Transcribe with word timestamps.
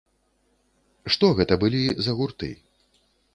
Што 1.15 1.29
гэта 1.41 1.59
былі 1.65 1.83
за 2.07 2.17
гурты? 2.23 2.51